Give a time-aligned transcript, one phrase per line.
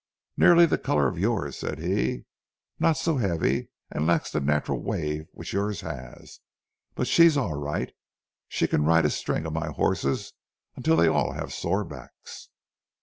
[0.35, 2.25] "'Nearly the color of yours,' said he.
[2.79, 7.91] 'Not so heavy and lacks the natural wave which yours has—but she's all right.
[8.47, 10.33] She can ride a string of my horses
[10.75, 12.49] until they all have sore backs.